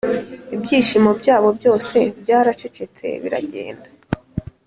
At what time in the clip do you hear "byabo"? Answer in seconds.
1.19-1.49